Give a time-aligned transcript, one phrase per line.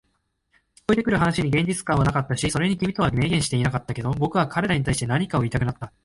[0.77, 5.93] 聞こえてくる話に現実感はなかったし、それに君とは明言してはいなかったけど、僕は彼らに対して何かを言いたくなった。